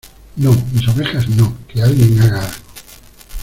[0.35, 2.57] ¡No, mis ovejas no!¡ que alguien haga algo!